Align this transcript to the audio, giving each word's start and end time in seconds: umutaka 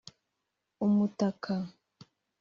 umutaka 0.85 1.53